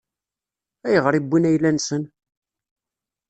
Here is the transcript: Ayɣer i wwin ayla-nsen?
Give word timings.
Ayɣer 0.87 1.13
i 1.15 1.21
wwin 1.23 1.47
ayla-nsen? 1.49 2.03